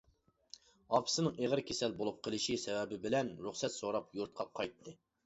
ئاپىسىنىڭ 0.97 1.35
ئېغىر 1.43 1.61
كېسەل 1.67 1.93
بولۇپ 1.99 2.17
قېلىشى 2.29 2.55
سەۋەبى 2.63 2.99
بىلەن 3.05 3.29
رۇخسەت 3.47 3.77
سوراپ 3.77 4.09
يۇرتقا 4.21 4.49
قايتتى. 4.61 4.97